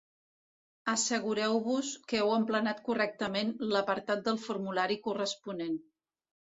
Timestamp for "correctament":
2.89-3.55